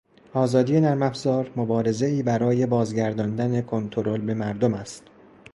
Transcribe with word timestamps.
آزادی 0.33 0.79
نرمافزار 0.81 1.51
مبارزهای 1.55 2.23
برای 2.23 2.65
بازگرداندن 2.65 3.61
کنترل 3.61 4.21
به 4.21 4.33
مردم 4.33 4.73
است 4.73 5.03